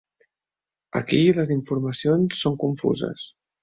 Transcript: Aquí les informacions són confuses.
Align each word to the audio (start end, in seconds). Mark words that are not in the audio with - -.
Aquí 1.01 1.21
les 1.41 1.53
informacions 1.59 2.43
són 2.45 2.61
confuses. 2.69 3.33